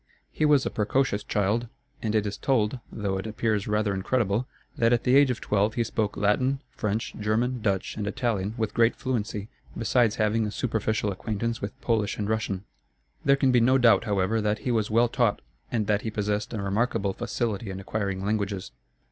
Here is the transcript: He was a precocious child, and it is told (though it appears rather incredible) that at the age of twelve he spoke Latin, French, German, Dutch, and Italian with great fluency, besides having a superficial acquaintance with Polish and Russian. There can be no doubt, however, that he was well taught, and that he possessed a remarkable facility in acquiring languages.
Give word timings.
He 0.31 0.45
was 0.45 0.65
a 0.65 0.71
precocious 0.71 1.23
child, 1.23 1.67
and 2.01 2.15
it 2.15 2.25
is 2.25 2.35
told 2.35 2.79
(though 2.91 3.19
it 3.19 3.27
appears 3.27 3.67
rather 3.67 3.93
incredible) 3.93 4.47
that 4.75 4.91
at 4.93 5.03
the 5.03 5.15
age 5.15 5.29
of 5.29 5.39
twelve 5.39 5.75
he 5.75 5.83
spoke 5.83 6.17
Latin, 6.17 6.59
French, 6.71 7.13
German, 7.19 7.61
Dutch, 7.61 7.95
and 7.97 8.07
Italian 8.07 8.55
with 8.57 8.73
great 8.73 8.95
fluency, 8.95 9.47
besides 9.77 10.15
having 10.15 10.47
a 10.47 10.51
superficial 10.51 11.11
acquaintance 11.11 11.61
with 11.61 11.79
Polish 11.81 12.17
and 12.17 12.27
Russian. 12.27 12.63
There 13.23 13.35
can 13.35 13.51
be 13.51 13.59
no 13.61 13.77
doubt, 13.77 14.05
however, 14.05 14.41
that 14.41 14.57
he 14.65 14.71
was 14.71 14.89
well 14.89 15.07
taught, 15.07 15.39
and 15.71 15.85
that 15.85 16.01
he 16.01 16.09
possessed 16.09 16.51
a 16.51 16.59
remarkable 16.63 17.13
facility 17.13 17.69
in 17.69 17.79
acquiring 17.79 18.25
languages. 18.25 18.71